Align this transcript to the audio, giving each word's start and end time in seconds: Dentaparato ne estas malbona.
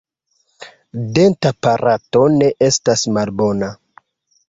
Dentaparato 1.19 2.25
ne 2.39 2.51
estas 2.71 3.09
malbona. 3.19 3.75